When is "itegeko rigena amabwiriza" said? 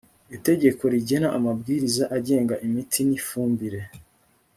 0.37-2.03